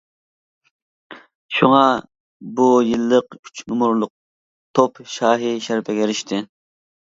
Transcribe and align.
شۇڭا 1.57 1.81
بۇ 2.61 2.65
يىللىق 2.89 3.39
«ئۈچ 3.41 3.63
نومۇرلۇق 3.73 4.13
توپ 4.81 5.05
شاھى» 5.19 5.55
شەرىپىگە 5.69 6.07
ئېرىشتى. 6.11 6.45